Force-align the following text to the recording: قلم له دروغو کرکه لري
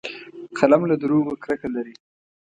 قلم 0.57 0.81
له 0.89 0.95
دروغو 1.01 1.33
کرکه 1.43 1.67
لري 1.75 1.95